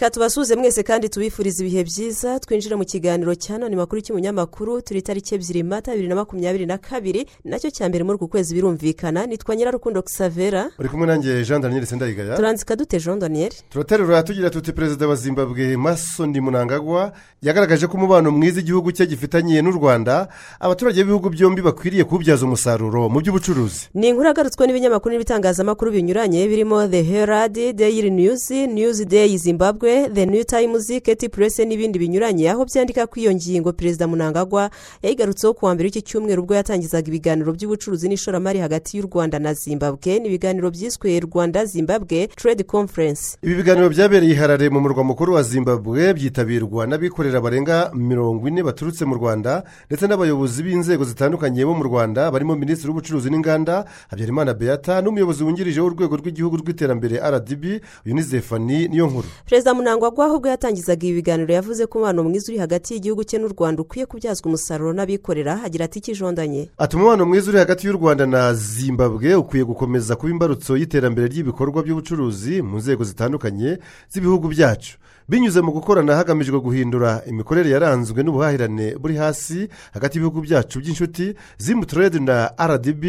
[0.00, 2.40] reka tubasuhuze mwese kandi tubifurize ibihe byiza.
[2.40, 6.78] Twinjire mu kiganiro cya none makuru cy'umunyamakuru turi tariki ebyiri mata bibiri na makumyabiri na
[6.80, 11.44] kabiri na cyo cya mbere muri uku kwezi birumvikana nitwa nyirarukundo xavera uri kumwe nanjye
[11.44, 12.36] jean daniel sendayigaya.
[12.36, 13.52] Turanzika dute jean daniel?
[13.70, 17.12] Turaterura tugira tuti perezida wa zimbabwe masoni munangagwa
[17.42, 20.28] yagaragaje ko umubano mwiza igihugu cye gifitanye n'u rwanda
[20.60, 23.92] abaturage b'ibihugu byombi bakwiriye kuwubyaza umusaruro mu by'ubucuruzi.
[23.94, 30.26] Ni inkuru yagarutswe n'ibinyamakuru n'ibitangazamakuru binyuranye birimo the herald daily news news day zimbabwe the
[30.26, 34.70] new times keti purese n'ibindi binyuranye aho byandika ko iyo ngingo perezida munangagwa
[35.02, 40.18] yayigarutseho kuwa mbere w'iki cyumweru ubwo yatangizaga ibiganiro by'ubucuruzi n'ishoramari hagati y'u rwanda na zimbabwe
[40.18, 43.36] ni ibiganiro byiswe rwanda zimbabwe trade conference.
[43.42, 48.62] Ibi biganiro byabereye i harare mu murwa mukuru wa zimbabwe byitabirwa n'abikorera barenga mirongo ine
[48.62, 54.54] baturutse mu rwanda ndetse n'abayobozi b'inzego zitandukanye bo mu rwanda barimo minisitiri w'ubucuruzi n'inganda habyarimana
[54.54, 57.64] beata n'umuyobozi wungirije w'urwego rw'igihugu rw'iterambere rdb
[58.06, 62.52] uyu ni zefani niyo nkuru perezida munangagwa ahubwo yatangizaga ibi biganiro yavuze ko umubano mwiza
[62.52, 67.26] uri hagati y'igihugu cye n'u rwanda ukwiye kubyazwa umusaruro n'abikorera agira ati ikijondanye ati umubano
[67.26, 72.76] mwiza uri hagati y'u rwanda na zimbabwe ukwiye gukomeza kuba imbarutso y'iterambere ry'ibikorwa by'ubucuruzi mu
[72.76, 73.78] nzego zitandukanye
[74.12, 74.98] z'ibihugu byacu.
[75.30, 82.18] Binyuze mu gukorana hagamijwe guhindura imikorere yaranzwe n'ubuhahirane buri hasi hagati y'ibihugu byacu by'inshuti zimuturede
[82.18, 83.04] na rdb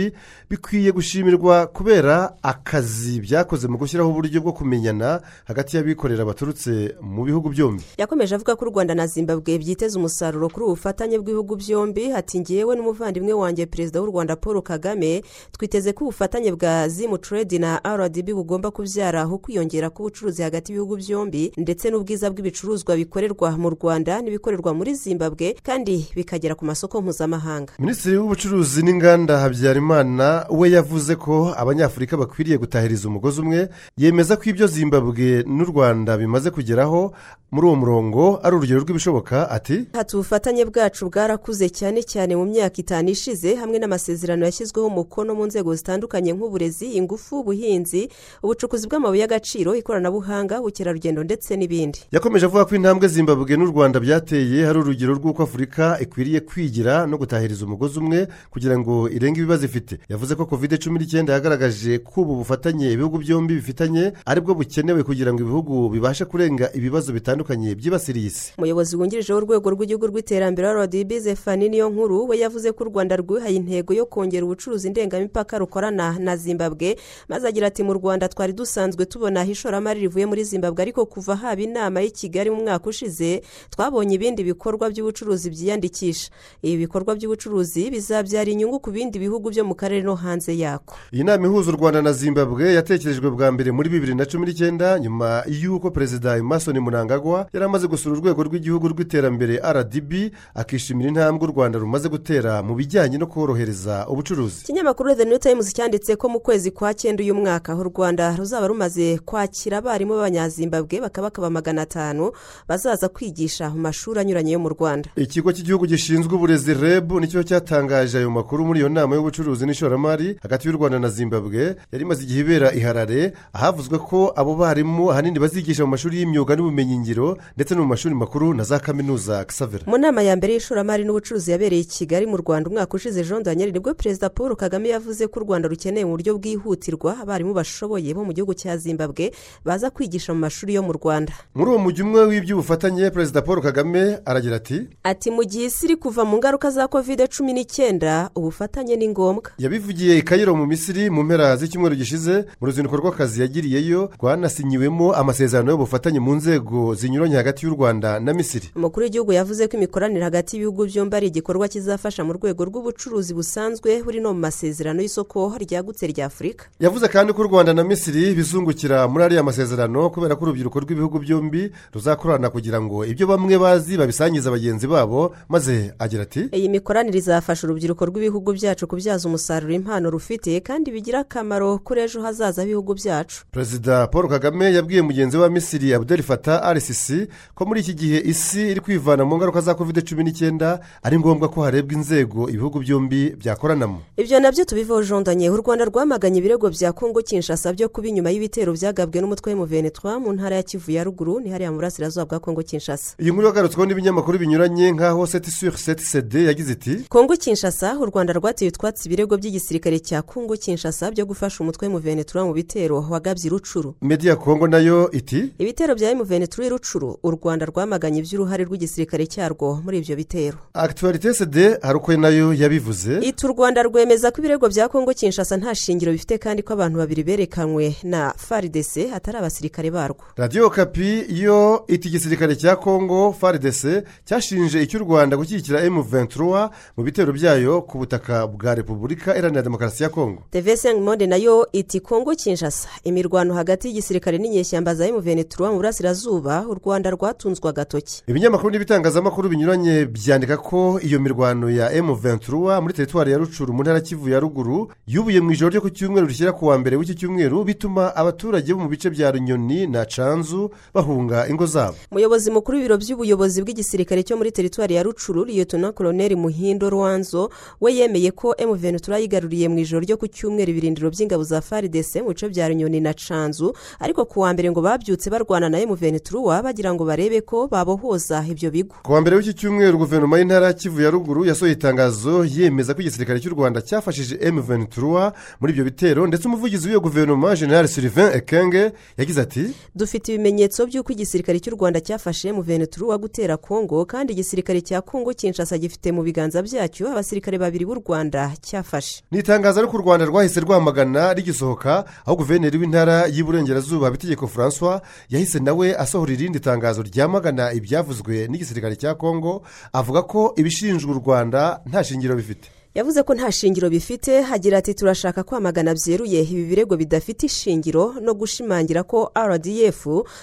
[0.49, 7.49] bikwiye gushimirwa kubera akazi byakoze mu gushyiraho uburyo bwo kumenyana hagati y'abikorera baturutse mu bihugu
[7.49, 7.83] byombi.
[7.97, 12.39] Yakomeje avuga ko u rwanda na zimbabwe byiteze umusaruro kuri ubu bufatanye bw'ibihugu byombi hati
[12.39, 15.23] ngewe n'umuvandimwe wanjye perezida w'u rwanda paul kagame
[15.57, 21.51] twiteze ko ubufatanye bwa zimuturede na rdb bugomba kubyara aho kwiyongera k'ubucuruzi hagati y'ibihugu byombi
[21.57, 27.71] ndetse n'ubwiza bw'ibicuruzwa bikorerwa mu rwanda n'ibikorerwa muri zimbabwe kandi bikagera ku masoko mpuzamahanga.
[27.79, 34.67] Minisitiri w'ubucuruzi n'inganda habyarimana we yavuze ko abanyafurika bakwiriye gutahiriza umugozi umwe yemeza ko ibyo
[34.67, 37.15] zimbabwe n'u rwanda bimaze kugeraho
[37.51, 42.75] muri uwo murongo ari urugero rw'ibishoboka ati hati ubufatanye bwacu bwarakuze cyane cyane mu myaka
[42.83, 48.07] itanu ishize hamwe n'amasezerano yashyizweho umukono mu nzego zitandukanye nk'uburezi ingufu ubuhinzi
[48.43, 51.99] ubucukuzi bw'amabuye y'agaciro ikoranabuhanga ubukerarugendo ndetse n'ibindi.
[52.11, 57.17] Yakomeje avuga ko intambwe zimbabwe n'u rwanda byateye hari urugero rw'uko afurika ikwiriye kwigira no
[57.17, 59.99] gutahiriza umugozi umwe kugira ngo irenge ibibazo ifite.
[60.09, 65.03] Yavuze ko kovide cumi n'icyenda yagaragaje ko ubu bufatanye ibihugu byombi bifitanye ari bwo bukenewe
[65.03, 68.53] kugira ngo ibihugu bibashe kurenga ibibazo bitandukanye byibasiriye isi.
[68.57, 73.55] Umuyobozi wungirije w'urwego rw'igihugu rw'iterambere rdb zefani niyo nkuru we yavuze ko u rwanda rwihaye
[73.55, 76.95] intego yo kongera ubucuruzi ndengamipaka rukorana na zimbabwe
[77.29, 81.61] maze agira ati mu rwanda twari dusanzwe tubona ishoramari rivuye muri zimbabwe ariko kuva haba
[81.61, 86.31] inama y'i kigali mu mwaka ushize twabonye ibindi bikorwa by'ubucuruzi byiyandikisha.
[86.63, 90.95] Ibi bikorwa by'ubucuruzi bizabyara inyungu ku bindi bihugu byo mu karere no hanze yako.
[91.11, 94.99] Iyi nama ihuza u rwanda na zimbabwe yatekerejwe bwa mbere muri bibiri na cumi n'icyenda
[94.99, 100.13] nyuma y'uko perezida emerson munangagwa yari amaze gusura urwego rw'igihugu rw'iterambere rdb
[100.55, 104.61] akishimira intambwe u rwanda rumaze gutera mu bijyanye no korohereza ubucuruzi.
[104.63, 108.67] Ikinyamakuru the new times cyanditse ko mu kwezi kwa cyenda uyu mwaka u rwanda ruzaba
[108.67, 111.27] rumaze kwakira abarimu b'abanyazimbabwe bakaba
[111.71, 112.31] magana atanu
[112.67, 115.09] bazaza kwigisha mu mashuri anyuranye yo mu rwanda.
[115.15, 120.35] Ikigo cy'igihugu gishinzwe uburezi reb ni cyo cyatangaje ayo makuru muri iyo nama y'ubucuruzi n'ishoramari
[120.43, 121.75] hagati y'u rwanda na zimbabwe.
[121.91, 127.37] Yari imaze igihe ibera iharare ahavuzwe ko abo barimu ahanini bazigisha mu mashuri y'imyuga n'ubumenyingiro
[127.55, 129.45] ndetse no mu mashuri makuru na za kaminuza.
[129.47, 133.43] Gisavera mu nama ya mbere y'ishoramari n'ubucuruzi yabereye i kigali mu rwanda umwaka ushize jean
[133.43, 137.53] daniel ni bwo perezida paul kagame yavuze ko u rwanda rukeneye mu buryo bwihutirwa abarimu
[137.55, 139.31] bashoboye bo mu gihugu cya zimbabwe
[139.65, 141.33] baza kwigisha mu mashuri yo mu rwanda.
[141.61, 145.95] Muri uwo mujyi umwe w'iby'ubufatanye perezida paul kagame aragira ati ati mu gihe isi iri
[145.95, 149.51] kuva mu ngaruka za kovide cumi n'icyenda ubufatanye ni ngombwa.
[149.57, 155.71] Yabivugiye i kayiro mu misiri mu mpera z'icyumweru gishize mu ruzinduko rw'akazi yagiriyeyo rwanasinyiwemo amasezerano
[155.71, 158.67] y'ubufatanye mu nzego zinyuranye hagati y'u rwanda na misiri.
[158.75, 164.01] Umukuru w'igihugu yavuze ko imikoranire hagati y'ibihugu byombi ari igikorwa kizafasha mu rwego rw'ubucuruzi busanzwe
[164.03, 166.65] buri no mu masezerano y'isoko ryagutse rya afurika.
[166.81, 171.19] Yavuze kandi ko u rwanda na misiri bizungukira muri ariya masezerano kubera ko urubyiruko rw'ibihugu
[171.21, 171.50] byombi
[171.93, 177.67] ruzakorana kugira ngo ibyo bamwe bazi babisangiza bagenzi babo maze agira ati iyi mikoranire izafasha
[177.67, 183.45] urubyiruko rw'ibihugu byacu kubyaza umusaruro impano rufite kandi bigira akamaro kuri ejo hazaza h'ibihugu byacu.
[183.51, 188.71] Perezida paul kagame yabwiye mugenzi wa misiri abudeli fata rcc ko muri iki gihe isi
[188.71, 193.35] iri kwivana mu ngaruka za covid cumi n'icyenda ari ngombwa ko harebwa inzego ibihugu byombi
[193.39, 193.99] byakoranamo.
[194.17, 198.29] Ibyo na byo tubivaho jondanye u rwanda rwamaganye ibirego bya kongo kinshasa byo kuba inyuma
[198.31, 202.39] y'ibitero byagabwe n'umutwe w'umuvenetwa mu ntara ya kivu ya ruguru ni hariya mu burasirazuba bwa
[202.39, 203.15] kongo kinshasa.
[203.19, 208.05] Iyi nkuru yagarutsweho n'ibinyamakuru binyuranye nk'aho seti suri seti sede yagize iti kongo kinshasa u
[208.05, 213.49] rwanda rwateye utwatsi ibirego by'igisirikare cya kongo kinshasa byo gufasha umutwe w'umuvenetwa mu bitero wagabye
[213.49, 219.25] rucuru mediya kongo na yo iti ibitero bya emuvenetwa rucuru u rwanda rwamaganye iby'uruhare rw'igisirikare
[219.27, 220.57] cyarwo muri ibyo bitero.
[220.73, 223.19] Akituwarite sede hari uko na yo yabivuze.
[223.21, 226.97] Iti u rwanda rwemeza ko ibirego bya kongo kinshasa nta shingiro bifite kandi ko abantu
[226.97, 230.21] babiri berekanwe na faridese atari abasirikare barwo.
[230.35, 237.03] Radiyo kapi yo iti igisirikare cya kongo faridese cyashinje icy'u rwanda gushyigikira emu ventura mu
[237.03, 241.99] bitero byayo ku butaka bwa repubulika iharanira demokarasi ya kongo tevese monde na yo iti
[241.99, 248.23] kongo kinshasa imirwano hagati y'igisirikare n'inyeshyamba za emu ventura mu burasirazuba u rwanda rwatunzwe agatoki.
[248.27, 253.81] Ibinyamakuru n'ibitangazamakuru binyuranye byandika ko iyo mirwano ya emu ventura muri teritwari ya rucuru mu
[253.83, 257.15] ntara kivu ya ruguru yubuye mu ijoro ryo ku cyumweru rishyira ku wa mbere w'iki
[257.15, 261.20] cyumweru bituma abaturage bo mu bice bya runyoni na canzu bahunga.
[261.49, 261.95] Ingo zabo.
[262.11, 267.49] Umuyobozi mukuru w'ibiro by'ubuyobozi bw'igisirikare cyo muri teritwari ya rucuru liyetona koroneri muhindo rwanzo
[267.81, 272.21] we yemeye ko emu ventura yigaruriye mu ijoro ryo ku cyumweru ibirindiro by'ingabo za faridese
[272.21, 275.95] mu bice bya runyoni na canzu ariko ku wa mbere ngo babyutse barwana na emu
[275.95, 278.95] ventura bagira ngo barebe ko babohoza ibyo bigo.
[279.03, 283.39] Ku wa mbere w'iki cyumweru guverinoma y'intara kivu ya ruguru yasohoye itangazo yemeza ko igisirikare
[283.39, 288.91] cy'u rwanda cyafashije emu ventura muri ibyo bitero ndetse umuvugizi w'iyo guverinoma general sylvain ekenge
[289.17, 294.81] yagize ati dufite ibimenyetso by'uko igisirikare cy'u rwanda cyafashe emu ventura gutera kongo kandi igisirikare
[294.81, 299.23] cya kongo kinshasa gifite mu biganza byacyo abasirikare babiri b'u rwanda cyafashe.
[299.31, 305.59] Ni itangazo ariko u rwanda rwahise rwamagana rigisohoka aho guverineri w'intara y'iburengerazuba habitegeko francois yahise
[305.59, 309.61] nawe asohora irindi tangazo ryamagana ibyavuzwe n'igisirikare cya kongo
[309.93, 312.80] avuga ko ibishinjwa u rwanda nta shingiro bifite.
[312.95, 316.41] Yavuze ko nta shingiro bifite hagira ati turashaka kwamagana byeruye.
[316.43, 320.01] Ibi birego bidafite ishingiro no gushimangira ko rdf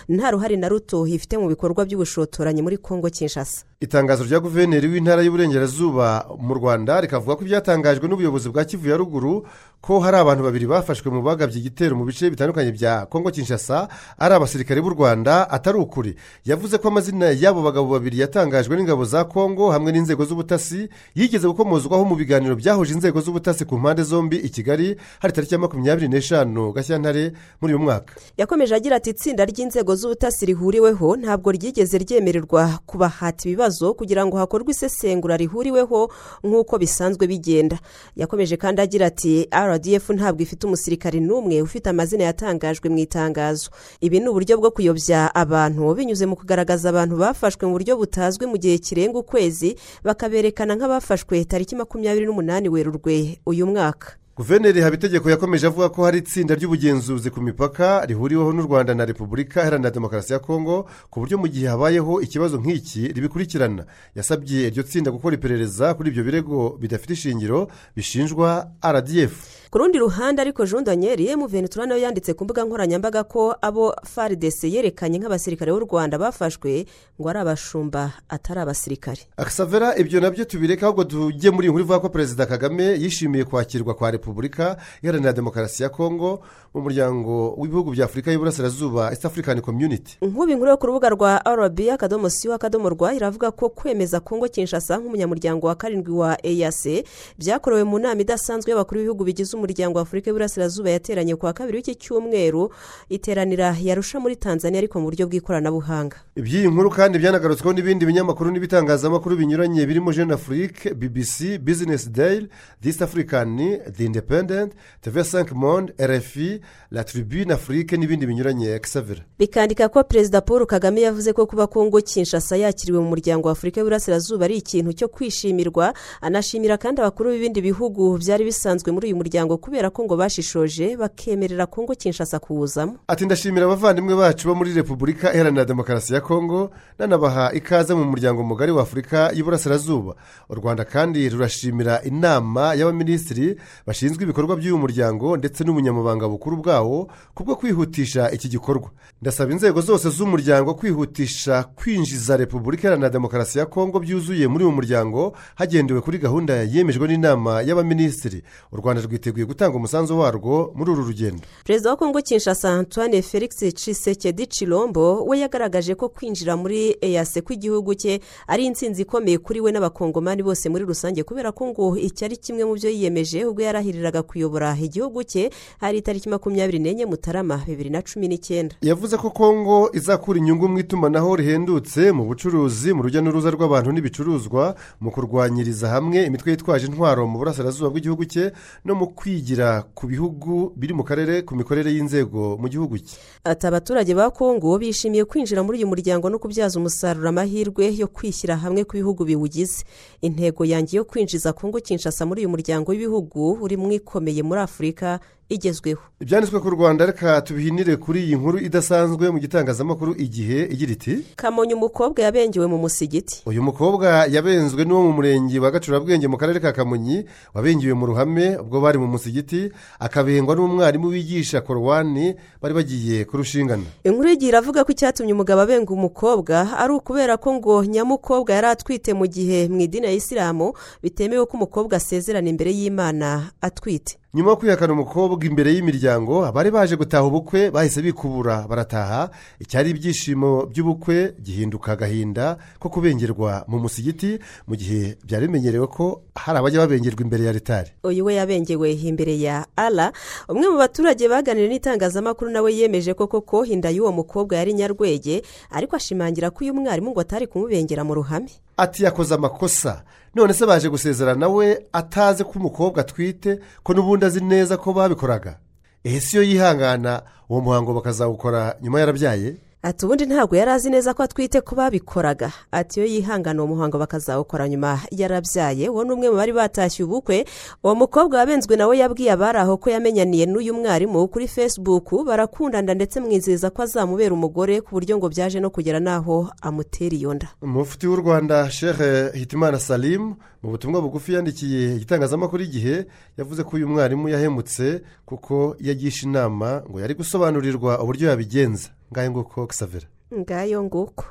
[0.09, 3.68] nta ruhare na ruto ifite mu bikorwa by'ubushotoranyi muri kongo kinshasa.
[3.83, 9.47] Itangazo rya guverineri w'intara y'uburengerazuba mu rwanda rikavuga ko ibyatangajwe n'ubuyobozi bwa kivu ya ruguru
[9.81, 13.87] ko hari abantu babiri bafashwe mu bagabye igitero mu bice bitandukanye bya kongo kinshasa
[14.19, 16.17] ari abasirikare b'u rwanda atari ukuri.
[16.45, 22.03] Yavuze ko amazina y'abo bagabo babiri yatangajwe n'ingabo za kongo hamwe n'inzego z'ubutasi yigeze gukomozwaho
[22.05, 26.73] mu biganiro byahuje inzego z'ubutasi ku mpande zombi i kigali hari tariki ya makumyabiri n'eshanu
[26.75, 27.31] gashyantare
[27.63, 28.11] muri uyu mwaka.
[28.37, 34.71] Yakomeje agira ati itsinda ry'inzego z'ubutasi rihuriweho ntabwo ryigeze ryemererwa kubahata ibibazo kugira ngo hakorwe
[34.73, 36.11] isesengura rihuriweho
[36.45, 37.79] nk'uko bisanzwe bigenda.
[38.17, 43.71] Yakomeje kandi agira ati rdf ntabwo ifite umusirikare n'umwe ufite amazina yatangajwe mu itangazo.
[44.01, 48.57] Ibi ni uburyo bwo kuyobya abantu binyuze mu kugaragaza abantu bafashwe mu buryo butazwi mu
[48.59, 54.17] gihe kirenga ukwezi bakaberekana nk'abafashwe tariki makumyabiri n'umunani werurwe uyu mwaka.
[54.39, 59.61] Guverineri habitegeko yakomeje avuga ko hari itsinda ry'ubugenzuzi ku mipaka rihuriweho n'u rwanda na repubulika
[59.63, 63.83] iharanira demokarasi ya kongo ku buryo mu gihe habayeho ikibazo nk'iki ribikurikirana.
[64.15, 69.35] Yasabye iryo tsinda gukora iperereza kuri ibyo birego bidafite ishingiro bishinjwa rdf
[69.71, 74.65] ku rundi ruhande ariko jean daniel emuventura nawe yanditse ku mbuga nkoranyambaga ko abo faridese
[74.71, 76.87] yerekanye nk'abasirikare b'u rwanda bafashwe
[77.21, 79.21] ngo ari abashumba atari abasirikare.
[79.37, 83.95] Akasavera ibyo na byo tubireka ahubwo tujye muri nkuru ivuga ko perezida kagame yishimiye kwakirwa
[83.95, 86.41] kwa repubulika iharanira demokarasi ya kongo
[86.75, 90.17] mu muryango w'ibihugu bya afurika y'uburasirazuba east african community.
[90.23, 94.49] Nk'ubu inkuru yo ku rubuga rwa rb akadomo siyo akadomo rwa iravuga ko kwemeza kongo
[94.49, 97.05] kinshasa nk'umunyamuryango wa karindwi wa eyase
[97.39, 101.77] byakorewe mu nama idasanzwe y'abakuru b'ibihugu bigize umuryango wa afurika y'uburasirazuba yateranye ku wa kabiri
[101.79, 102.71] w'iki cyumweru
[103.09, 106.17] iteranira yarusha muri tanzania ariko mu buryo bw'ikoranabuhanga.
[106.37, 112.49] Iby'iyi nkuru kandi byanagarutsweho n'ibindi binyamakuru n'ibitangazamakuru binyuranye birimo jeune afrique bbc business daily
[112.85, 113.57] east african
[113.97, 114.73] the independent
[115.03, 116.61] tv 5 monde rfi
[116.91, 118.69] la tribune afrique n'ibindi binyuranye.
[118.75, 123.53] Exavera bikandika ko perezida paul kagame yavuze ko kuba kongo kinshasa yakiriwe mu muryango wa
[123.53, 125.95] afurika y'uburasirazuba ari ikintu cyo kwishimirwa.
[126.21, 131.67] Anashimira kandi abakuru b'ibindi bihugu byari bisanzwe muri uyu muryango kubera ko ngo bashishoje bakemerera
[131.67, 132.97] kongo kinshasa kuwuzamo.
[133.09, 138.43] Ati ndashimira abavandimwe bacu bo muri repubulika iharanira demokarasi ya kongo nanabaha ikaze mu muryango
[138.43, 140.15] mugari wa afurika y'uburasirazuba
[140.49, 147.57] u rwanda kandi rurashimira inama y'abaminisitiri bashinzwe ibikorwa by'uyu muryango ndetse n'umunyamabanga bukuru bwawo kubwo
[147.57, 148.91] kwihutisha iki gikorwa.
[149.23, 155.37] Ndasaba inzego zose z'umuryango kwihutisha kwinjiza repubulika iharanira demokarasi ya kongo byuzuye muri uyu muryango
[155.55, 158.43] hagendewe kuri gahunda yemejwe n'inama y'abaminisitiri.
[158.73, 161.43] U rwanda rwiteguye rwiteguye gutanga umusanzu warwo muri uru rugendo.
[161.65, 167.95] Perezida wa kongo kinshasa antoine felix cisekedi cirombo we yagaragaje ko kwinjira muri eyase kw'igihugu
[167.95, 172.37] cye ari intsinzi ikomeye kuri we n'abakongomani bose muri rusange kubera ko ngo iki ari
[172.37, 177.91] kimwe mu byo yiyemeje ubwo yarahiriraga kuyobora igihugu cye hari itariki makumyabiri n'enye mutarama bibiri
[177.91, 178.75] na cumi n'icyenda.
[178.83, 184.75] Yavuze ko kongo izakura inyungu mu itumanaho rihendutse mu bucuruzi mu rujya n'uruza rw'abantu n'ibicuruzwa
[185.01, 188.53] mu kurwanyiriza hamwe imitwe yitwaje intwaro mu burasirazuba bw'igihugu cye
[188.85, 193.17] no mu kwigira ku bihugu biri mu karere ku mikorere y'inzego mu gihugu cye.
[193.45, 198.57] Ati abaturage ba kongo bishimiye kwinjira muri uyu muryango no kubyaza umusaruro amahirwe yo kwishyira
[198.57, 199.85] hamwe ku bihugu biwugize.
[200.25, 205.21] Intego yanjye yo kwinjiza kongo kinshasa muri uyu muryango w'ibihugu uri mu ikomeye muri afurika
[205.49, 206.01] igezweho.
[206.21, 211.75] Ibyanditswe ku rwanda reka tubihinire kuri iyi nkuru idasanzwe mu gitangazamakuru igihe igira iti kamonyi
[211.75, 213.43] umukobwa yabengewe mu musigiti.
[213.47, 217.25] Uyu mukobwa yabenzwe n'uwo mu murenge wa gacurabwenge mu karere ka kamonyi
[217.55, 223.87] wabengewe mu ruhame ubwo bari mu musigiti akabengwa n'umwarimu wigisha korowani bari bagiye kurushingana.
[224.05, 229.15] Inkuru y'igihe iravuga ko icyatumye umugabo abenga umukobwa ari ukubera ko ngo nyamukobwa yari atwite
[229.15, 234.19] mu gihe mu idini ya isilamu bitemewe ko umukobwa asezerana imbere y'imana atwite.
[234.35, 239.31] Nyuma yo kwihakana umukobwa imbere y'imiryango abari baje gutaha ubukwe bahise bikubura barataha.
[239.61, 246.59] Icyari ibyishimo by'ubukwe gihinduka agahinda ko kubengerwa mu musigiti mu gihe byari bimenyerewe ko hari
[246.59, 250.13] abajya babengerwa imbere ya ritari uyu we yabengewe imbere ya ara
[250.49, 255.41] umwe mu baturage baganiriye n'itangazamakuru nawe yemeje ko koko inda y'uwo mukobwa yari nyarwege
[255.73, 258.53] ariko ashimangira ko uyu mwarimu ngo atari kumubengera mu ruhame.
[258.77, 260.05] Ati yakoze amakosa.
[260.39, 265.59] None se baje gusezerana we atazi ko umukobwa atwite ko n'ubundi azi neza ko babikoraga.
[266.05, 269.57] Ehe si yo yihangana uwo muhango bakazawukora nyuma yarabyaye?
[269.83, 272.53] Ati ubundi ntabwo yari azi neza ko atwite ko babikoraga.
[272.73, 274.69] Ati iyo yihangana uwo muhango bakazawukora.
[274.69, 277.45] Nyuma yarabyaye uwo ni umwe mu bari batashye ubukwe.
[277.85, 283.21] Uwo mukobwa wabenzwe nawe yabwiye abari aho ko yamenyaniye n'uyu mwarimu kuri fesibuku barakundana ndetse
[283.21, 288.07] mwizeza ko azamubera umugore ku buryo ngo byaje no kugera n'aho amutera iyo nda umufiti
[288.07, 293.07] w'u rwanda shehe hitimana salimu mu butumwa bugufi yandikiye igitangazamakuru igihe
[293.39, 298.89] yavuze ko uyu mwarimu yahemutse kuko yagisha inama ngo yari gusobanurirwa uburyo yabigenza.
[299.13, 301.25] Ngayo nguko kisavera ngayo nguko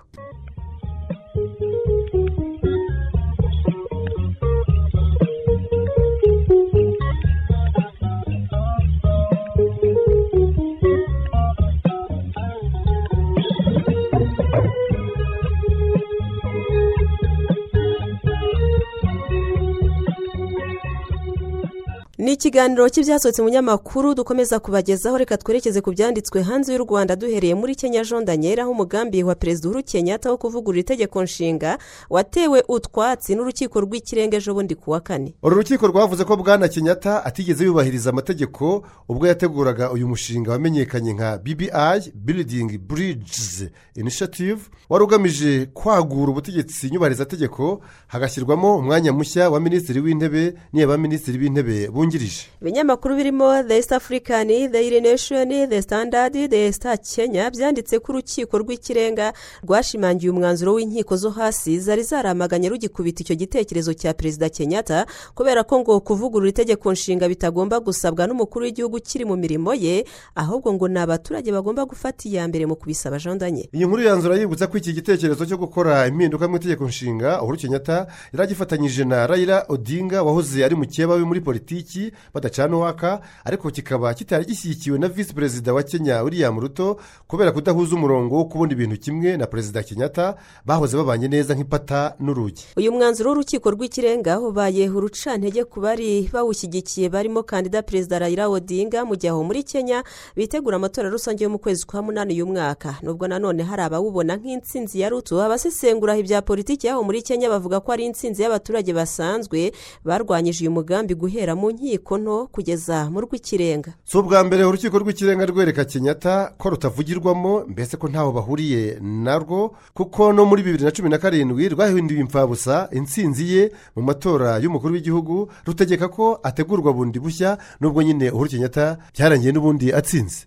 [22.28, 27.16] ni ikiganiro cy'ibyasohotse mu nyamakuru dukomeza kubagezaho reka twerekeze ku byanditswe hanze y'u rwanda.
[27.16, 31.78] Duhereye muri kenya jean daniel aho umugambi wa perezida uhuru kenyatta wo kuvugurura itegeko nshinga
[32.10, 35.36] watewe utwatsi n'urukiko rw'ikirenga ejo bundi ku wa kane.
[35.44, 41.38] Uru rukiko rwavuze ko bwana kenyatta atigeze yubahiriza amategeko ubwo yateguraga uyu mushinga wamenyekanye nka
[41.38, 41.72] bbi
[42.16, 43.66] building bridges
[43.96, 44.60] initiative.
[44.90, 52.42] Wari ugamije kwagura ubutegetsi nyubahirizategeko hagashyirwamo umwanya mushya wa minisitiri w'intebe n'iya minisitiri b'intebe bungirije
[52.62, 58.58] ibinyamakuru birimo the east african the nation the standard the star kenya byanditse ko urukiko
[58.58, 59.34] rw'ikirenga
[59.64, 65.06] rwashimangiye umwanzuro w'inkiko zo hasi zari zaramaganye rugikubita icyo gitekerezo cya perezida kenyatta
[65.36, 70.06] kubera ko ngo kuvugurura itegeko nshinga bitagomba gusabwa n'umukuru w'igihugu ukiri mu mirimo ye
[70.36, 74.68] ahubwo ngo ni abaturage bagomba gufata iya mbere mu kubisaba jandanye iyi nkuru yanzura yibutsa
[74.68, 79.66] ko iki gitekerezo cyo gukora impinduka mu itegeko nshinga uhuru kenyatta yari agifatanyije na rayira
[79.70, 81.97] odinga wahoze ari mukeba we muri politiki
[82.34, 87.96] badacana uwaka ariko kikaba kitari gishyigikiwe na visi perezida wa kenya william ruto kubera kudahuza
[87.96, 90.36] umurongo wo kubona ibintu kimwe na perezida kenyatta
[90.66, 92.66] bahoze babanye neza nk'ipata n'urugi.
[92.78, 99.16] Uyu mwanzuro w'urukiko rw'ikirenga ubaye urucantege ku bari bawushyigikiye barimo kandida perezida rayira odinga mu
[99.16, 100.04] gihe aho muri kenya
[100.36, 102.96] bitegura amatora rusange yo mu kwezi kwa munani uyu mwaka.
[103.02, 107.92] Nubwo nanone hari abawubona nk'insinzi ya ruto abasesengura ibya politiki yaho muri kenya bavuga ko
[107.92, 109.72] ari insinzi y'abaturage basanzwe
[110.06, 111.87] barwanyije uyu mugambi guhera mu nkiko.
[111.96, 113.94] Nto kugeza mu rw'ikirenga.
[114.06, 120.34] Si ubwa mbere urukiko rw'ikirenga rwereka kenyatta ko rutavugirwamo mbese ko ntaho bahuriye narwo kuko
[120.34, 125.48] no muri bibiri na cumi na karindwi rwahinduye imfabusa insinzi ye mu matora y'umukuru w'igihugu
[125.66, 130.46] rutegeka ko ategurwa bundi bushya nubwo nyine uhuru kenyatta byarangiye n'ubundi atsinze.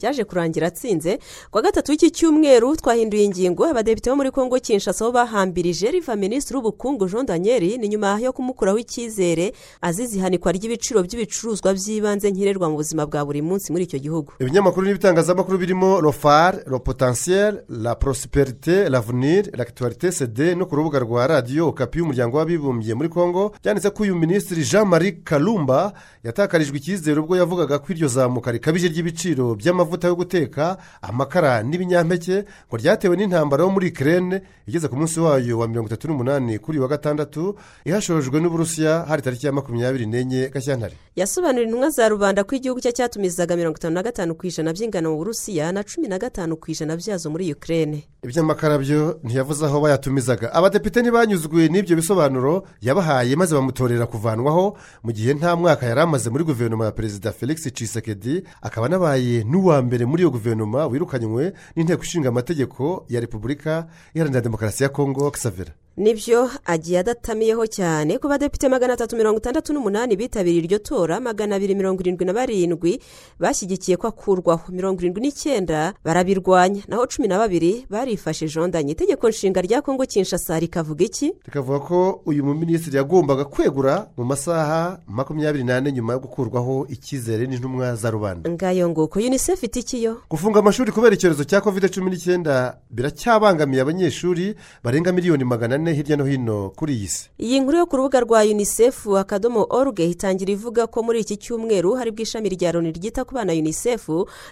[0.00, 1.18] Byaje kurangira atsinze.
[1.50, 6.56] Kuwa gatatu w'iki cyumweru twahinduye ingingo abadepite bo muri congo kinshasa aho bahambirije riva minisitiri
[6.56, 12.68] w'ubukungu jean daniel ni nyuma yo kumukuraho icyizere azize ihanikwa ry'ibiciro ibiciro by'ibicuruzwa by'ibanze nkenerwa
[12.70, 14.32] mu buzima bwa buri munsi muri icyo gihugu.
[14.38, 21.26] Ibinyamakuru n'ibitangazamakuru birimo rofar lo potentiel la prosperite l'avenir l'actualité cd no ku rubuga rwa
[21.26, 25.92] radiyo okapi y'umuryango w'abibumbye muri congo byanditse ko uyu minisitiri jean marie kalumba
[26.24, 32.76] yatakarijwe icyizere ubwo yavugaga ko iryo zamuka rikabije ry'ibiciro by'amavuta yo guteka amakara n'ibinyampeke ngo
[32.76, 36.88] ryatewe n'intambara yo muri ikirere igeze ku munsi wayo wa mirongo itatu n'umunani kuri wa
[36.88, 42.80] gatandatu ihashojwe n'uburusiya hari tariki ya makumyabiri n'enye gashyantare yasobanurira intumwa za rubanda ko igihugu
[42.80, 46.56] cye cyatumizaga mirongo itanu na gatanu ku ijana by'ingano mu burusiya na cumi na gatanu
[46.56, 50.52] ku ijana byazo muri ukirere iby'amakara byo ntiyavuze aho bayatumizaga.
[50.52, 56.44] Abadepite ntibanyuzwe n'ibyo bisobanuro yabahaye maze bamutorera kuvanwaho mu gihe nta mwaka yari amaze muri
[56.44, 62.28] guverinoma ya perezida felix cisekedi akaba anabaye n'uwa mbere muri iyo guverinoma wirukanywe n'inteko ishinga
[62.28, 68.68] amategeko ya repubulika iharanira demokarasi ya kongo kisavera ni byo agiye adatamiyeho cyane ku badepite
[68.68, 73.00] magana atatu mirongo itandatu n'umunani bitabiriye iryo tora magana abiri mirongo irindwi na barindwi
[73.40, 76.82] bashyigikiye ko akurwaho mirongo irindwi n'icyenda barabirwanya.
[76.88, 78.92] Naho cumi na babiri barifashe jondanye.
[78.92, 81.32] Itegeko nshinga rya kongo kinshasa rikavuga iki?
[81.44, 87.94] Rikavuga ko uyu muminisitiri yagombaga kwegura mu masaha makumyabiri n'ane nyuma yo gukurwaho icyizere n'intumwa
[87.96, 88.50] za rubanda.
[88.50, 94.54] Ngayo nguko unicef iti ikiyo gufunga amashuri kubera icyorezo cya kovide cumi n'icyenda biracyabangamiye abanyeshuri
[94.84, 97.28] barenga miliyoni magana ane hirya no hino kuri iyi si.
[97.40, 101.96] Iyi nkuru yo ku rubuga rwa unicef akadomo oruge itangira ivuga ko muri iki cyumweru
[101.96, 104.04] haribwo ishami rya loni ryita ku bana unicef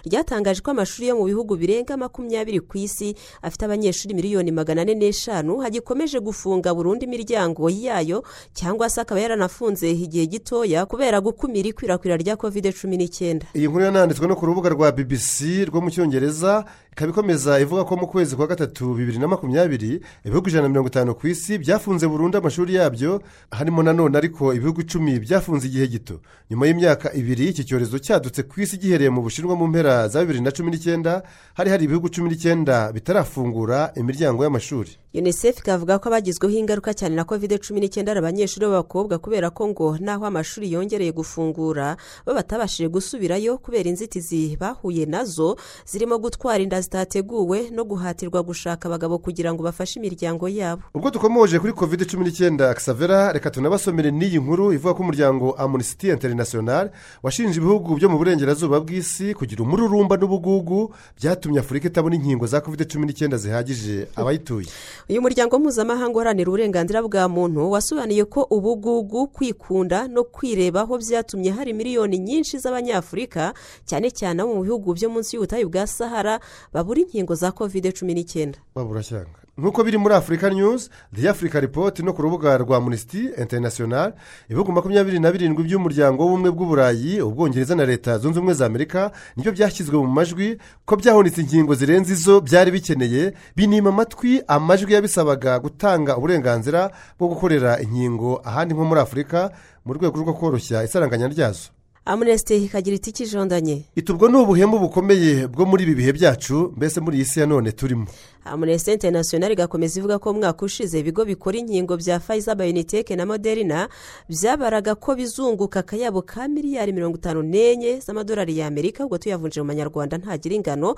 [0.05, 4.95] ryatangaje ko amashuri yo mu bihugu birenga makumyabiri ku isi afite abanyeshuri miliyoni magana ane
[4.95, 12.17] n'eshanu hagikomeje gufunga burundu imiryango yayo cyangwa se akaba yaranafunze igihe gitoya kubera gukumira ikwirakwira
[12.17, 16.65] rya kovide cumi n'icyenda iyi nkuru yananditswe no ku rubuga rwa bbc rwo mu cyongereza
[16.99, 20.87] ikaba ikomeza ivuga ko mu kwezi kwa gatatu bibiri na makumyabiri ibihugu ijana na mirongo
[20.87, 26.19] itanu ku isi byafunze burundu amashuri yabyo harimo nanone ariko ibihugu icumi byafunze igihe gito.
[26.51, 30.41] Nyuma y'imyaka ibiri iki cyorezo cyadutse ku isi gihereye mu bushinwa mu mpera za bibiri
[30.41, 34.91] na cumi n'icyenda hari hari ibihugu cumi n'icyenda bitarafungura imiryango y'amashuri.
[35.13, 39.67] Unicef ikavuga ko abagizweho ingaruka cyane na kovide cumi n'icyenda ari abanyeshuri b'abakobwa kubera ko
[39.67, 46.61] ngo n'aho amashuri yongereye gufungura bo batabashije gusubirayo kubera inzitizi bahuye na zo zirimo gutwara
[46.61, 50.81] inda zitateguwe no guhatirwa gushaka abagabo kugira ngo bafashe imiryango yabo.
[50.93, 56.09] Ubwo dukomoje kuri kovide cumi n'icyenda kisavera reka tunabasomere n'iyi nkuru ivuga ko umuryango amunisiti
[56.13, 56.89] interinasiyonari
[57.23, 62.85] washinje ibihugu byo mu burengerazuba bw'isi kugira umururumba n'ubugugu byatumye afurika itabona inkingo za kovide
[62.85, 64.69] cumi n'icyenda zihagije abayituye.
[65.09, 71.73] Uyu muryango mpuzamahanga uharanira uburenganzira bwa muntu wasobanuye ko ubugugu kwikunda no kwirebaho byatumye hari
[71.73, 73.53] miliyoni nyinshi z'abanyafurika
[73.85, 76.39] cyane cyane abo mu bihugu byo munsi y'ubutayu bwa sahara
[76.73, 78.59] babura inkingo za kovide cumi n'icyenda.
[78.75, 83.29] Babura cyangwa nk'uko biri muri afurika news the africa report no ku rubuga rwa amunisiti
[83.41, 84.13] interinasiyonari
[84.49, 89.43] ibihugu makumyabiri na birindwi by'umuryango w'ubumwe bw'uburayi ubwongereza na leta zunze ubumwe za amerika ni
[89.43, 95.59] byo byashyizwe mu majwi ko byahunitse inkingo zirenze izo byari bikeneye binima amatwi amajwi yabisabaga
[95.59, 99.51] gutanga uburenganzira bwo gukorera inkingo ahandi nko muri afurika
[99.85, 101.69] mu rwego rwo koroshya isaranganya ryazo.
[102.05, 107.17] Amunesite ikagira iti kijondanye itubwo ni ubuhemu bukomeye bwo muri ibi bihe byacu mbese muri
[107.17, 108.07] iyi si ya none turimo.
[108.45, 113.89] Amunesite interinasiyonari igakomeza ivuga ko umwaka ushize ibigo bikora inkingo bya fayiza bayoniteke na moderina
[114.29, 120.17] byabaraga ko bizunguka akayabo ka miliyari mirongo itanu n'enye z'amadolari y'amerika ubwo tuyavunje mu manyarwanda
[120.17, 120.95] ntagira ingano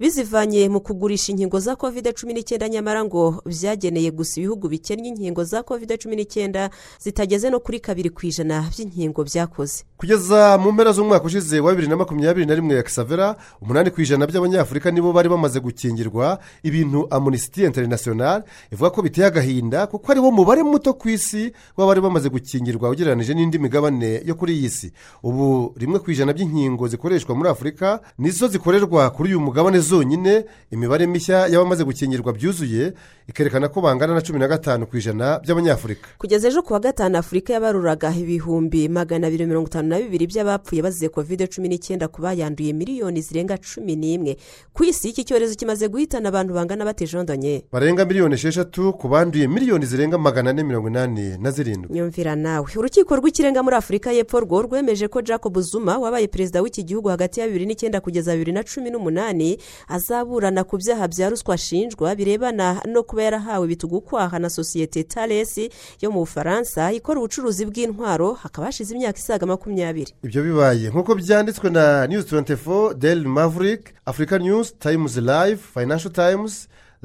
[0.00, 5.44] bizivanye mu kugurisha inkingo za kovide cumi n'icyenda nyamara ngo byageneye gusa ibihugu bikennye inkingo
[5.44, 9.84] za kovide cumi n'icyenda zitageze no kuri kabiri ku ijana by'inkingo byakoze.
[9.96, 14.00] Kugeza mu mpera z'umwaka ushize wa bibiri na makumyabiri na rimwe ya kisavera umunani ku
[14.02, 16.38] ijana by'abanyafurika nibo bari bamaze gukingirwa
[16.74, 22.00] ibintu amunisiti interinasiyonari ivuga ko biteye agahinda kuko ari wo mubare muto ku isi w'abari
[22.02, 24.92] bamaze gukingirwa ugereranyije n'indi migabane yo kuri iyi si.
[25.22, 31.06] Ubu rimwe ku ijana by'inkingo zikoreshwa muri afurika nizo zikorerwa kuri uyu mugabane zonyine imibare
[31.06, 32.92] mishya y'abamaze gukingirwa byuzuye
[33.28, 36.08] ikerekana ko bangana na cumi na gatanu ku ijana by'abanyafurika.
[36.18, 40.82] Kugeza ejo ku wa gatanu afurika yabaruraga ibihumbi magana abiri mirongo itanu na bibiri by'abapfuye
[40.82, 44.36] bazize kovide cumi n'icyenda ku bayanduye miliyoni zirenga cumi n'imwe.
[44.72, 49.86] Ku isi iki cyorezo kimaze guhitana abantu bangana batejondanye barenga miliyoni esheshatu ku banduye miliyoni
[49.86, 51.92] zirenga magana ane mirongo inani na zirindwi.
[51.96, 52.66] Nyumvira nawe.
[52.76, 57.40] Urukiko rw'ikirenga muri afurika y'epfo rwo rwemeje ko jacob zuma wabaye perezida w'iki gihugu hagati
[57.40, 62.80] ya bibiri n'icyenda kugeza bibiri na cumi n'umunani azaburana ku byaha bya ruswa ashinjwa birebana
[62.88, 68.66] no kuba yarahawe ibitugu kwaha na sosiyete taresi yo mu bufaransa ikora ubucuruzi bw'intwaro hakaba
[68.66, 70.12] hashize imyaka isaga makumyabiri.
[70.24, 70.88] Ibyo bibaye.
[70.88, 76.53] Nk'uko byanditswe na news 24 del maverick africa news times live financial times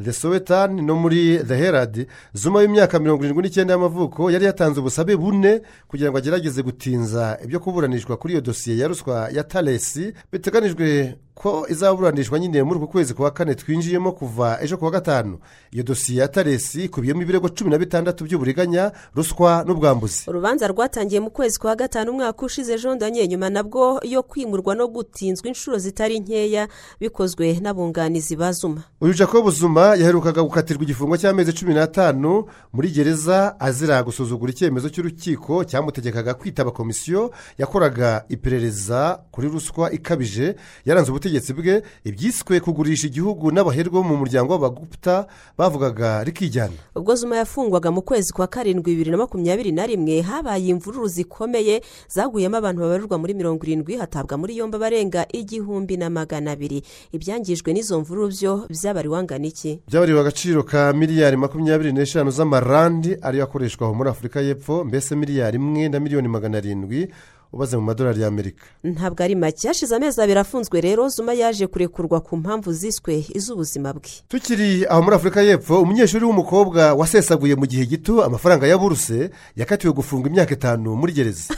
[0.04, 2.06] the sowetan no muri the herald.
[2.34, 7.60] Zuma w'imyaka mirongo irindwi n'icyenda y'amavuko yari yatanze ubusabe bune kugira ngo agerageze gutinza ibyo
[7.60, 13.14] kuburanishwa kuri iyo dosiye ya ruswa ya taresi biteganijwe ko izaburanishwa nyine muri uku kwezi
[13.14, 15.40] kwa kane twinjiyemo kuva ejo kuwa gatanu.
[15.72, 20.24] Iyo dosiye ya taresi ikubiyemo ibirego cumi na bitandatu by'uburiganya ruswa n'ubwambuzi.
[20.28, 25.48] Urubanza rwatangiye mu kwezi kwa gatanu umwaka ushize jondanye nyuma nabwo yo kwimurwa no gutinzwa
[25.48, 26.68] inshuro zitari nkeya
[27.00, 28.84] bikozwe n'abunganizi ba zuma.
[29.02, 35.64] Uyu jacob zuma yaherukaga gukatirwa igifungo cy'amezi cumi n'atanu muri gereza azira gusuzugura icyemezo cy'urukiko
[35.64, 44.02] cyamutegekaga kwitaba komisiyo yakoraga iperereza kuri ruswa ikabije yaranze ubutegetsi bwe ibyiswe kugurisha igihugu n'abaherwe
[44.04, 46.74] mu muryango w'abaguputa bavugaga rikijyana.
[46.96, 51.82] Ubwo zuma yafungwaga mu kwezi kwa karindwi bibiri na makumyabiri na rimwe habaye imvururu zikomeye
[52.10, 56.82] zaguyemo abantu babarirwa muri mirongo irindwi hatabwa muri yombi abarenga igihumbi na magana abiri.
[57.12, 63.44] Ibyangijwe n'izo mvururu byo byabariwe angana iki byabariwe agaciro ka miliyari makumyabiri n'eshanu z'amarandi ariyo
[63.44, 67.12] akoreshwa muri afurika y'epfo mbese miliyari imwe na miliyoni magana arindwi
[67.54, 68.64] ubaze mu madolari y'amerika.
[68.84, 69.68] Ntabwo ari make.
[69.68, 74.10] Hashize amezi abiri afunzwe rero zuma yaje kurekurwa ku mpamvu ziswe iz'ubuzima bwe.
[74.28, 79.94] Tukiri aho muri afurika y'epfo umunyeshuri w'umukobwa wasesaguye mu gihe gito amafaranga ya buruse yakatiwe
[79.94, 81.54] gufunga imyaka itanu muri gereza.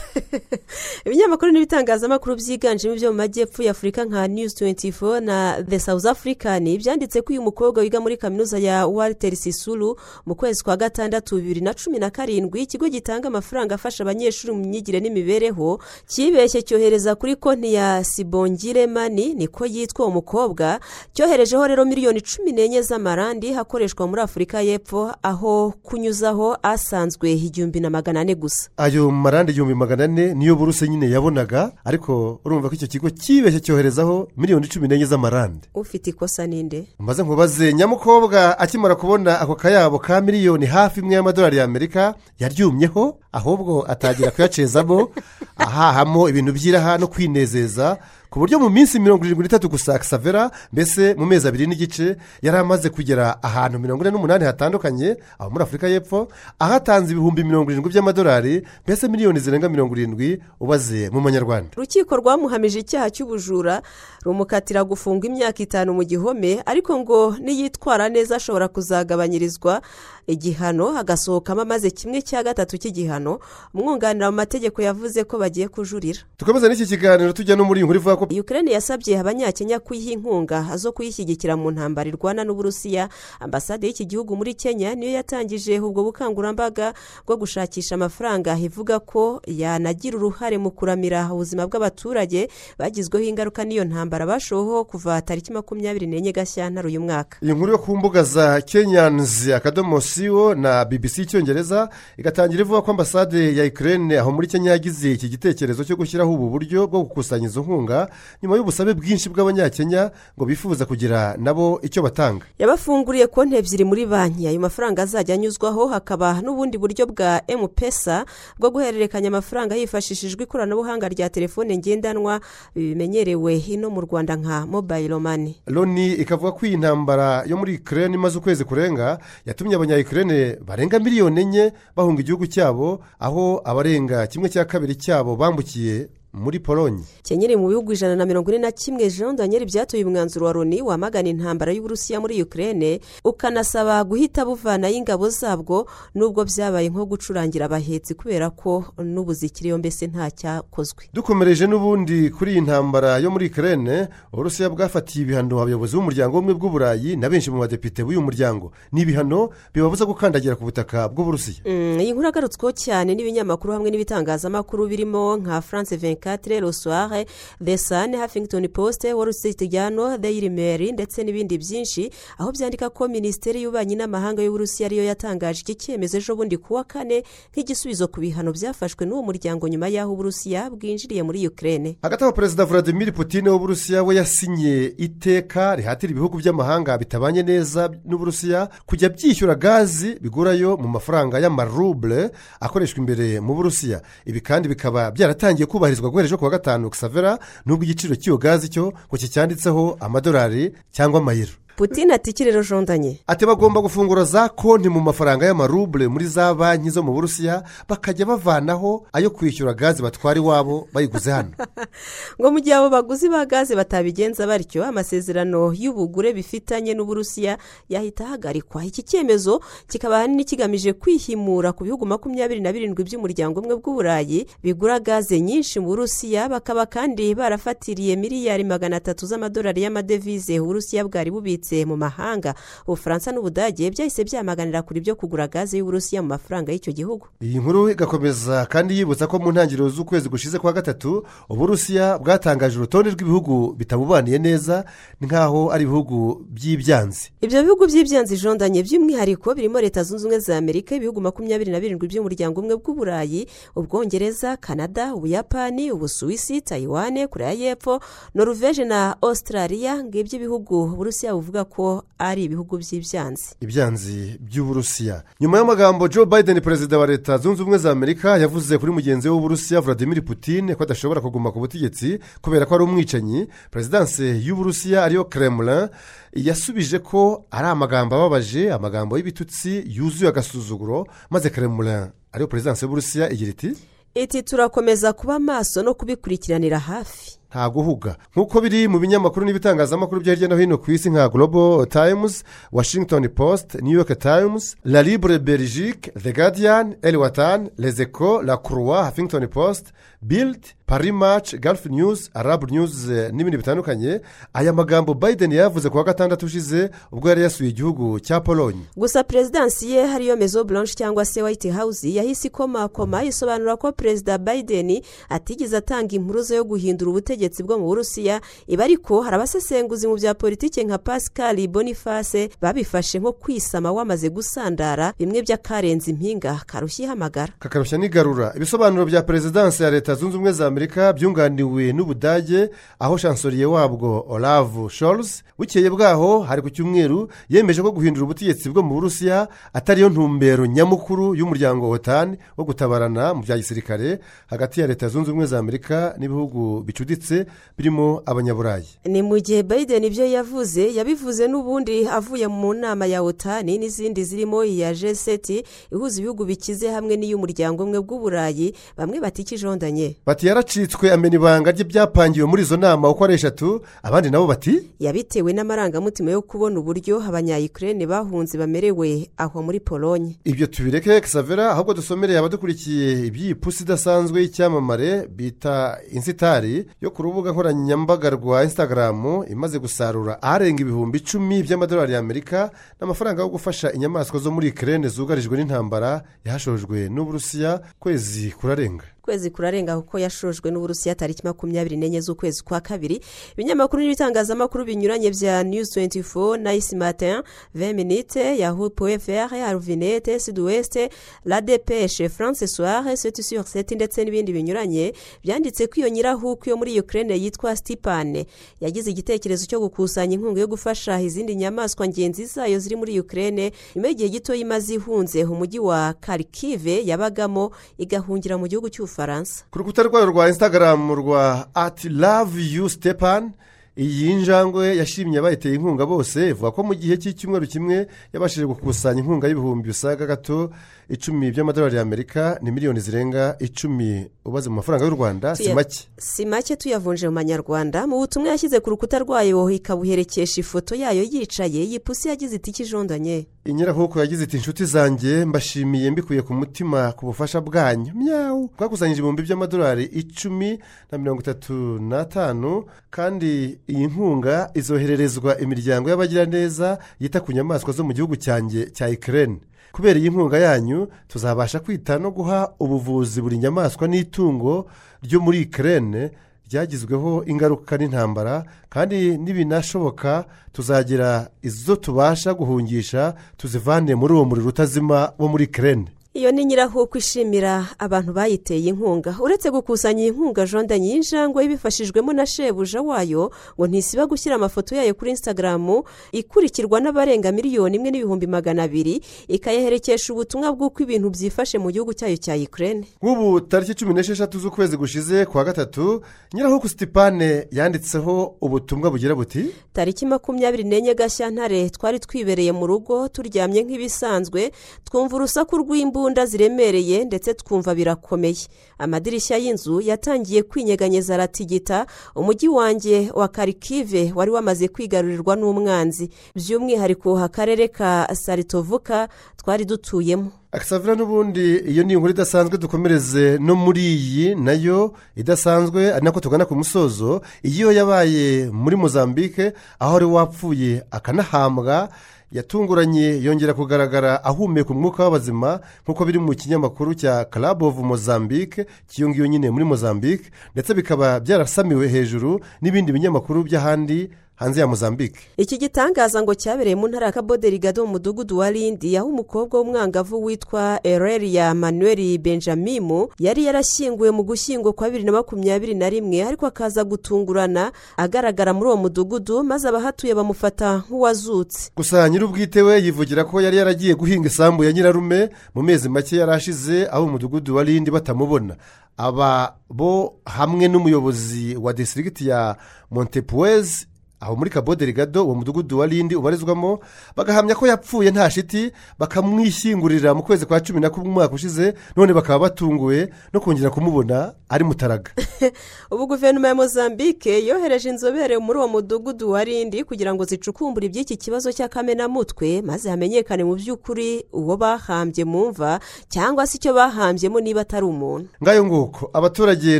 [1.06, 6.64] Ibinyamakuru n'ibitangazamakuru byiganjemo ibyo mu majyepfo y'afurika nka news 24 na the south african.
[6.78, 11.62] Byanditse ko uyu mukobwa wiga muri kaminuza ya walter sisulu mu kwezi kwa gatandatu bibiri
[11.62, 17.36] na cumi na karindwi ikigo gitanga amafaranga afasha abanyeshuri mu myigire n'imibereho kibeshye cyohereza kuri
[17.36, 20.80] konti ya sibongire mani niko yitwa umukobwa
[21.14, 27.90] cyoherejeho rero miliyoni cumi n'enye z'amarandi hakoreshwa muri afurika y'epfo aho kunyuzaho asanzwe igihumbi na
[27.90, 28.70] magana ane gusa.
[28.78, 33.60] Ayo marandi igihumbi magana ane niyo buruse nyine yabonaga ariko urumva ko icyo kigo kibeshye
[33.60, 35.68] cyoherezaho miliyoni cumi n'enye z'amarandi.
[35.74, 36.88] Ufite ikosa ninde?
[37.00, 43.86] Maze nkubaze nyamukobwa akimara kubona ako kayabo ka miliyoni hafi imwe y'amadolari y'amerika yaryumyeho ahubwo
[43.92, 45.10] atangira kuyacezamo
[45.72, 47.98] ahahamo ibintu by'iraha no kwinezeza
[48.32, 52.58] ku buryo mu minsi mirongo irindwi n'itatu gusa savera mbese mu mezi abiri n'igice yari
[52.58, 56.28] amaze kugera ahantu mirongo ine n'umunani hatandukanye aho muri afurika y'epfo
[56.60, 61.76] ahatanze ibihumbi mirongo irindwi by'amadolari mbese miliyoni zirenga mirongo irindwi ubaze mu manyarwanda.
[61.78, 63.82] Urukiko rwamuhamije icyaha cy'ubujura
[64.24, 69.82] rumukatira gufunga imyaka itanu mu gihome ariko ngo niyitwara neza ashobora kuzagabanyirizwa
[70.28, 73.40] igihano hagasohokamo amaze kimwe cya gatatu cy'igihano.
[73.76, 76.24] Umwunganira mu mategeko yavuze ko bagiye kujurira.
[76.40, 80.92] Dukomeze n'iki kiganiro tujya no muri iyi nkuru ivuga ukraine yasabye abanyakenya kuyiha inkunga zo
[80.92, 83.10] kuyishyigikira mu ntambara irwana n'uburusiya.
[83.40, 86.94] Ambasade y'iki gihugu muri kenya niyo yatangije ubwo bukangurambaga
[87.26, 88.58] bwo gushakisha amafaranga.
[88.60, 94.26] Ivuga ko yanagira uruhare mu kuramira ubuzima bw'abaturage bagizweho ingaruka n'iyo ntambara.
[94.26, 97.38] Bashoho kuva tariki makumyabiri n'enye gashyantare uyu mwaka.
[97.42, 102.92] Iyi nkuru yo ku mbuga za kenyanzi akadomo siwo na bbc icyongereza igatangira ivuga ko
[102.92, 107.48] ambasade ya ukraine aho muri kenya yagize iki gitekerezo cyo gushyiraho ubu buryo bwo gukusanya
[107.48, 108.11] izo nkunga.
[108.44, 112.46] Nyuma y'ubusabe bwinshi bw'abanyakenya ngo bifuza kugira nabo icyo batanga.
[112.60, 114.48] Yabafunguriye konti ebyiri muri banki.
[114.48, 118.26] Ayo mafaranga azajya anyuzwaho hakaba n'ubundi buryo bwa emupesa
[118.60, 122.42] bwo guhererekanya amafaranga hifashishijwe ikoranabuhanga rya telefone ngendanwa
[122.76, 128.16] bimenyerewe hino mu rwanda nka mobayiro mani loni ikavuga ko iyi ntambara yo muri ukraine
[128.16, 134.66] imaze ukwezi kurenga yatumye abanyayukurene barenga miliyoni enye bahunga igihugu cyabo aho abarenga kimwe cya
[134.66, 139.36] kabiri cyabo bambukiye muri polonye kenyeri mu bihugu ijana na mirongo ine na kimwe jean
[139.36, 145.88] daniel byatoye umwanzuro wa loni wamagana intambara y'uburusiya muri ukraine ukanasaba guhita buvanayo ingabo zabwo
[146.16, 151.04] nubwo byabaye nko gucurangira abahetsi kubera ko n'ubu zikiriyo mbese nta cyakozwe.
[151.14, 157.16] Dukomereje n'ubundi kuri iyi ntambara yo muri ukraine uburusiya bwafatiye ibihano abayobozi b'umuryango w'ubumwe bw'uburayi
[157.16, 158.72] na benshi mu badepite b'uyu muryango.
[158.92, 161.64] Ni ibihano bibabuza gukandagira ku butaka bw'uburusiya.
[162.02, 167.26] Iyi nkuru agarutsweho cyane n'ibinyamakuru hamwe n'ibitangazamakuru birimo nka france venkatire rosoire
[167.64, 173.08] the sun huffington post wall street journal daily mail ndetse n'ibindi byinshi aho byandika ko
[173.08, 178.20] minisiteri y'ububanyi n'amahanga y'uburusiya ariyo yatangaje iki cyemezo ejo bundi ku wa kane nk'igisubizo ku
[178.22, 181.98] bihano byafashwe n'uwo muryango nyuma y'aho uburusiya bwinjiriye muri ukraine.
[182.02, 188.70] Hagati aho perezida vladimir putin w'uburusiya we yasinye iteka rihatira ibihugu by'amahanga bitabanye neza n'uburusiya
[188.86, 192.30] kujya byishyura gazi bigurayo mu mafaranga y'amarubure
[192.60, 194.02] akoreshwa imbere mu burusiya.
[194.26, 198.70] Ibi kandi bikaba byaratangiye kubahirizwa guhera ejo ku wa gatanu savera nubwo igiciro cy'iyo gazi
[198.70, 201.52] cyo ngo kicyanditseho amadolari cyangwa amayero.
[201.82, 206.90] Putin ati ikirere jondanye ati bagomba gufungura za konti mu mafaranga y'amarubure muri za banki
[206.90, 211.50] zo mu burusiya bakajya bavanaho ayo kwishyura gaze batwara iwabo bayiguze hano.
[212.40, 217.58] Ngo mu gihe abo baguzi ba gaze batabigenza batyo amasezerano y'ubugure bifitanye n'uburusiya
[217.90, 218.86] yahita ahagarikwa.
[218.86, 225.00] Iki cyemezo kikaba ahanini kigamije kwihimura ku bihugu makumyabiri na birindwi by'umuryango umwe bw'uburayi bigura
[225.00, 230.60] gaze nyinshi mu burusiya bakaba kandi barafatiriye miliyari magana atatu z'amadolari y'amadevize.
[230.60, 232.54] Uburusiya bwari bubitse mu mahanga.
[232.88, 237.28] Ubufaransa n'ubudage byahise byamaganira kure ibyo kugura gaze y'uburusiya mu mafaranga y'icyo gihugu.
[237.42, 243.10] Iyi nkuru igakomeza kandi yibutsa ko mu ntangiriro z'ukwezi gushize kwa gatatu uburusiya bwatangaje urutonde
[243.12, 244.86] rw'ibihugu bitabubaniye neza
[245.22, 247.32] nk'aho ari ibihugu by'ibyanzi.
[247.42, 252.08] Ibyo bihugu by'ibyanzi jondanye by'umwihariko birimo leta zunze ubumwe za amerika ibihugu makumyabiri na birindwi
[252.08, 258.00] by'umuryango umwe bw'uburayi ubwongereza canada ubuyapani ubusuwisi tayiwane koreya y'epfo
[258.36, 260.04] noruveje na australia.
[260.04, 263.56] Ngibyo ibihugu uburusiya buvuga ko ari ibihugu by'ibyanzi.
[263.62, 265.24] Ibyanzi by'uburusiya.
[265.40, 269.34] Nyuma y'amagambo joe biden perezida wa leta zunze ubumwe za amerika yavuze kuri mugenzi we
[269.36, 273.48] w'uburusiya vladimir putin ko adashobora kuguma ku butegetsi kubera ko ari umwicanyi.
[273.72, 275.90] Perezidanse y'uburusiya ariyo kremlin
[276.34, 283.52] yasubije ko ari amagambo ababaje amagambo y'ibitutsi yuzuye agasuzuguro maze kremlin ariyo perezidanse y'uburusiya igira
[283.52, 283.72] iti
[284.16, 287.41] iti turakomeza kuba maso no kubikurikiranira hafi.
[287.52, 291.86] Nta guhuga nk'uko biri mu binyamakuru n'ibitangazamakuru byo hirya no hino ku isi nka global
[291.88, 298.42] times washington post new york times la libre belgique the guardian el watan les eco
[298.42, 304.22] la croix huffington post bild paris match gulf news arab news eh, n'ibindi bitandukanye.
[304.54, 309.24] Aya magambo biden yavuze ku wa gatandatu ushize ubwo yari yasuye igihugu cya polonye gusa
[309.24, 315.02] perezidansi ye hariyo mezo blanche cyangwa se white house yahise ikomakoma isobanura ko perezida biden
[315.30, 320.34] atigeze atanga impuruza yo guhindura ubutegetsi bwo mu burusiya iba ariko hari abasesenguzi mu bya
[320.34, 327.98] politiki nka pascal boniface babifashe nko kwisama wamaze gusandara bimwe by'akarenze impinga karushya ihamagara kakarushya
[327.98, 334.26] n'igarura ibisobanuro bya perezidansi ya leta zunze ubumwe za amerika byunganiwe n'ubudage aho shansoriye wabwo
[334.30, 340.10] olavu shoruzi bukeye bwaho hari ku cyumweru yemeje ko guhindura ubutegetsi bwo mu burusiya atariyo
[340.10, 345.60] ntumbero nyamukuru y'umuryango wotani wo gutabarana mu bya gisirikare hagati ya leta zunze ubumwe za
[345.60, 347.31] amerika n'ibihugu bicuditse
[347.78, 348.88] birimo abanyaburayi.
[349.06, 354.64] Ni mu gihe biden ibyo yavuze yabivuze n'ubundi avuye mu nama ya otani n'izindi zirimo
[354.64, 361.72] iya jeseti ihuza ibihugu bikize hamwe n'iy'umuryango umwe bw'uburayi bamwe batikijondanye bati yaracitswe amena ibanga
[361.72, 363.82] rye byapangiwe muri izo nama uko ari eshatu.
[364.04, 370.68] Abandi nabo bati yabitewe n'amarangamutima yo kubona uburyo abanyayikirere bahunze bamerewe aho muri polonye ibyo
[370.68, 378.30] tubireke kisavera ahubwo dusomereye abadukurikiye iby'iyi pusi idasanzwe y'icyamamare bita insitari yo ku rubuga nkoranyambaga
[378.30, 384.68] rwa instagram imaze gusarura aharenga ibihumbi icumi by'amadolari y'amerika n'amafaranga yo gufasha inyamaswa zo muri
[384.68, 389.06] ikirere zugarijwe n'intambara yahashojwe n'uburusiya kwezi kurarenga.
[389.24, 393.22] Ukwezi kurarenga kuko yashojwe n'uburusiya tariki makumyabiri n'enye z'ukwezi kwa kabiri.
[393.54, 397.42] Ibinyamakuru n'ibitangazamakuru binyuranye bya news 24 nayisi matin
[397.76, 401.10] veminite yahu pfr aruvinete siduweste
[401.46, 406.78] la depeshe france soire seti sur seti ndetse n'ibindi binyuranye byanditse ko iyo nyirahuku yo
[406.78, 408.46] muri ukraine yitwa stipane
[408.82, 414.08] yagize igitekerezo cyo gukusanya inkunga yo gufasha izindi nyamaswa ngenzi zayo ziri muri ukraine nyuma
[414.08, 415.44] y'igihe gito imaze ihunze.
[415.46, 422.10] Umujyi wa karikive yabagamo igahungira mu gihugu cy'ubufaransa ku rukuta rwayo rwa instagram rwa ati
[422.10, 423.52] love you stepan
[423.98, 429.48] iyi njangwe yashimye abayiteye inkunga bose ivuga ko mu gihe cy'icyumweru kimwe yabashije gukusanya inkunga
[429.48, 430.72] y'ibihumbi bisaga gato
[431.12, 434.28] icumi by'amadolari y'amerika ni miliyoni zirenga icumi.
[434.46, 436.08] Ubaze mu mafaranga y'u rwanda si make.
[436.18, 438.08] si make tuyavunje mu manyarwanda.
[438.08, 441.84] Mu butumwa yashyize ku rukuta rwayo ikabuherekesha ifoto yayo yicaye.
[441.84, 443.48] Iyi pusi yagize iti ikijondanye.
[443.66, 448.12] Inyirahuku yagize iti inshuti zanjye mbashimiye mbikuye ku mutima ku bufasha bwanyu.
[448.16, 450.80] Myawu bwakusanyije ibihumbi by'amadolari icumi
[451.12, 458.14] na mirongo itatu n'atanu kandi iyi nkunga izohererezwa imiryango y'abagiraneza yita ku nyamaswa zo mu
[458.14, 459.56] gihugu cyanjye cya ikirere
[459.92, 464.86] kubera iyi nkunga yanyu tuzabasha kwita no guha ubuvuzi buri nyamaswa n'itungo
[465.24, 466.32] ryo muri ikirere
[466.72, 475.48] ryagizweho ingaruka n'intambara kandi nibinashoboka tuzagira izo tubasha guhungisha tuzivane muri uwo muriro utazima wo
[475.48, 479.36] muri ikirere iyo ni nyirahuku ishimira abantu bayiteye inkunga.
[479.42, 485.14] Uretse gukusanya iyi nkunga jonda nyinjangwe ibifashijwemo na shebuja wayo ngo ntisiba gushyira amafoto yayo
[485.14, 491.92] kuri instagram ikurikirwa n'abarenga miliyoni imwe n'ibihumbi magana abiri ikayaherekesha ubutumwa bw'uko ibintu byifashe mu
[491.92, 493.04] gihugu cyayo cya ukraine.
[493.22, 496.22] Nk'ubu tariki cumi n'esheshatu z'ukwezi gushize kwa gatatu
[496.54, 503.84] nyirahuku sitipane yanditseho ubutumwa bugira buti tariki makumyabiri n'enye gashyantare twari twibereye mu rugo turyamye
[503.84, 504.72] nk'ibisanzwe
[505.04, 505.76] twumva urusaku
[506.22, 508.68] rw'imbunda ziremereye ndetse twumva birakomeye.
[509.00, 512.06] Amadirishya y'inzu yatangiye kwinyeganyeza aratigita.
[512.36, 516.30] Umujyi wanjye wa karikive wari wamaze kwigarurirwa n'umwanzi.
[516.56, 520.52] By'umwihariko akarere ka saritovuka twari dutuyemo.
[520.72, 526.40] Akasavira n'ubundi iyo ni inkuru idasanzwe dukomereze no muri iyi na yo idasanzwe ari nako
[526.40, 527.42] tugana ku musozo.
[527.64, 532.10] Iyo yabaye muri mozambique aho wari wapfuye akanahambwa
[532.52, 539.50] yatunguranye yongera kugaragara ahumeka umwuka w'abazima nk'uko biri mu kinyamakuru cya club of mozambique cyiyongiye
[539.50, 544.30] nyine muri mozambique ndetse bikaba byarasamiwe hejuru n'ibindi binyamakuru by'ahandi
[544.62, 545.40] hanze ya mozambique.
[545.58, 550.44] Iki gitangaza ngo cyabereye mu ntara ya kaboderigado mu mudugudu wa rindi aho umukobwa w'umwangavu
[550.46, 556.66] witwa ereria manuel benjamimu yari yarashyinguwe mu gushyingo kwa bibiri na makumyabiri na rimwe ariko
[556.66, 561.92] akaza gutungurana agaragara muri uwo mudugudu maze abahatuye bamufata nk'uwazutse.
[561.98, 566.52] Gusa nyir'ubwite we yivugira ko yari yaragiye guhinga isambu ya nyirarume mu mezi make yari
[566.52, 568.76] ashize aho umudugudu wa rindi batamubona.
[569.18, 572.76] Aba bo hamwe n'umuyobozi wa disitirigiti ya
[573.12, 574.08] montepuwezi
[574.42, 577.00] aho muri kaboderigado uwo mudugudu wa rindi ubarizwamo
[577.36, 582.34] bagahamya ko yapfuye nta shiti bakamwishyingurira mu kwezi kwa cumi na kumwe umwaka ushize none
[582.34, 585.32] bakaba batunguwe no kongera kumubona ari mutaraga.
[586.12, 591.38] Ubu guverinoma ya mozambique yohereje inzobere muri uwo mudugudu wa rindi kugira ngo zicukumbure iby'iki
[591.38, 596.00] kibazo cy'akamenamutwe maze hamenyekane mu by'ukuri uwo bahambye mu mva
[596.30, 598.50] cyangwa se icyo bahambyemo niba atari umuntu.
[598.64, 600.00] Ngayo nguko abaturage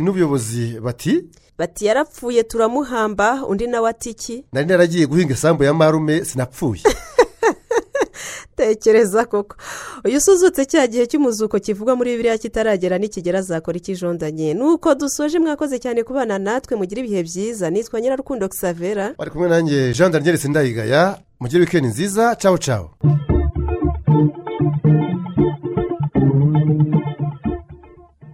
[0.00, 1.24] n'ubuyobozi bati
[1.62, 4.44] bati yarapfuye turamuhamba undi nawe ati iki?
[4.52, 6.82] Nari naragiye guhinga isambu ya marume sinapfuye.
[8.56, 9.56] Tekereza koko.
[10.04, 14.54] Uyu usuzutse cya gihe cy'umuzuko kivugwa muri biriya kitaragera nikigera azakora ikijondanye.
[14.54, 17.70] Nuko dusoje mwakoze cyane kubana natwe mugire ibihe byiza.
[17.70, 19.14] Nitwa nyirarukundo xavera.
[19.18, 22.34] Bari kumwe nanjye jean daniel sindayigaya mugire wikendi nziza.
[22.34, 22.90] Cawo cawo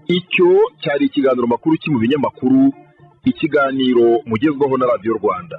[0.08, 0.48] icyo
[0.82, 2.72] cyari ikiganiro makuru ki mu binyamakuru.
[3.24, 5.56] ikiganiro mugezweho na radiyo rwanda.